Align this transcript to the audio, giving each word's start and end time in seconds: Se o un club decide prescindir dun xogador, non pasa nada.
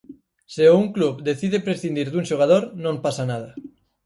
Se 0.53 0.63
o 0.71 0.75
un 0.83 0.87
club 0.95 1.15
decide 1.29 1.63
prescindir 1.67 2.07
dun 2.09 2.25
xogador, 2.29 2.63
non 2.85 2.95
pasa 3.05 3.23
nada. 3.31 3.49